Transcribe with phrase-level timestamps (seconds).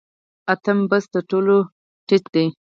[0.53, 1.55] اتم بست تر ټولو
[2.07, 2.45] ټیټ دی